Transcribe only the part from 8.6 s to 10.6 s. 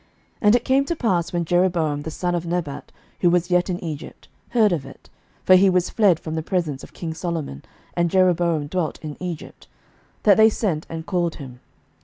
dwelt in Egypt;) 11:012:003 That they